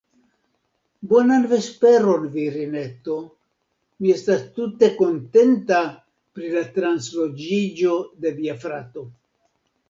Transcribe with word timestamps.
Bonan 1.09 1.43
vesperon, 1.49 2.23
virineto; 2.35 3.17
mi 4.05 4.15
estas 4.15 4.41
tute 4.55 4.89
kontenta 5.03 5.83
pri 6.39 6.51
la 6.57 6.65
transloĝiĝo 6.79 7.95
de 8.25 8.35
via 8.41 8.59
frato. 8.67 9.07